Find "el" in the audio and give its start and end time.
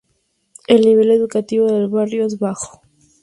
0.65-0.81